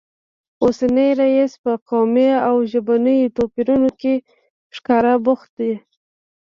[0.63, 4.13] اوسنی رییس په قومي او ژبنیو توپیرونو کې
[4.75, 5.73] ښکاره بوخت دی